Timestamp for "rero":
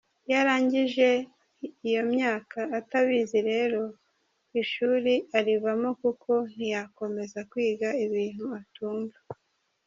3.51-3.81